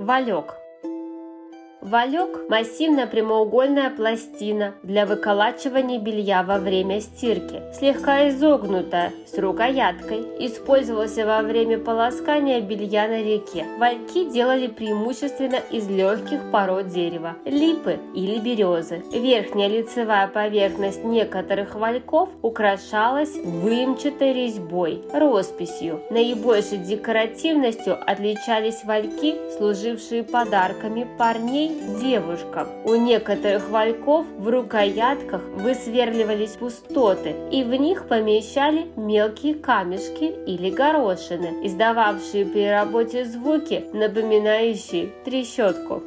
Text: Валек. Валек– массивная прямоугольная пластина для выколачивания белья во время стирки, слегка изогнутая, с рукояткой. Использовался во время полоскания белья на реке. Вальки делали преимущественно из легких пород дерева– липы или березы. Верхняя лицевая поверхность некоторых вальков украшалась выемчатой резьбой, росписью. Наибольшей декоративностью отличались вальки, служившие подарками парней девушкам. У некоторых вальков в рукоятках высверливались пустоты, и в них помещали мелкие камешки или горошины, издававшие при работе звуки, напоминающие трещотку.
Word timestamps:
Валек. 0.00 0.59
Валек– 1.82 2.40
массивная 2.50 3.06
прямоугольная 3.06 3.88
пластина 3.88 4.74
для 4.82 5.06
выколачивания 5.06 5.98
белья 5.98 6.42
во 6.42 6.58
время 6.58 7.00
стирки, 7.00 7.62
слегка 7.72 8.28
изогнутая, 8.28 9.14
с 9.26 9.38
рукояткой. 9.38 10.26
Использовался 10.40 11.24
во 11.24 11.40
время 11.40 11.78
полоскания 11.78 12.60
белья 12.60 13.08
на 13.08 13.22
реке. 13.22 13.64
Вальки 13.78 14.28
делали 14.28 14.66
преимущественно 14.66 15.56
из 15.70 15.88
легких 15.88 16.50
пород 16.52 16.88
дерева– 16.88 17.36
липы 17.46 17.98
или 18.14 18.38
березы. 18.38 19.02
Верхняя 19.10 19.68
лицевая 19.68 20.28
поверхность 20.28 21.02
некоторых 21.02 21.76
вальков 21.76 22.28
украшалась 22.42 23.34
выемчатой 23.36 24.34
резьбой, 24.34 25.02
росписью. 25.14 26.02
Наибольшей 26.10 26.76
декоративностью 26.76 27.96
отличались 28.06 28.84
вальки, 28.84 29.36
служившие 29.56 30.24
подарками 30.24 31.06
парней 31.16 31.69
девушкам. 32.00 32.68
У 32.84 32.94
некоторых 32.94 33.68
вальков 33.70 34.26
в 34.38 34.48
рукоятках 34.48 35.42
высверливались 35.54 36.52
пустоты, 36.52 37.34
и 37.50 37.62
в 37.64 37.74
них 37.74 38.08
помещали 38.08 38.86
мелкие 38.96 39.54
камешки 39.54 40.24
или 40.46 40.70
горошины, 40.70 41.66
издававшие 41.66 42.46
при 42.46 42.68
работе 42.68 43.24
звуки, 43.24 43.84
напоминающие 43.92 45.10
трещотку. 45.24 46.02